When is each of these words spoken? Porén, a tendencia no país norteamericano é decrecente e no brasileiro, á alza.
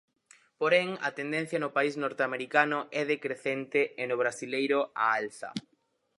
Porén, 0.59 0.89
a 1.07 1.09
tendencia 1.19 1.57
no 1.63 1.73
país 1.77 1.93
norteamericano 2.03 2.79
é 3.01 3.03
decrecente 3.13 3.81
e 4.01 4.03
no 4.09 4.19
brasileiro, 4.21 4.79
á 5.03 5.05
alza. 5.19 5.49